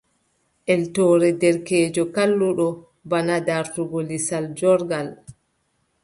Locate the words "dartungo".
3.47-3.99